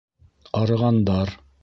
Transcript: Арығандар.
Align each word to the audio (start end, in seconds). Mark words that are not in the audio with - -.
Арығандар. 0.61 1.35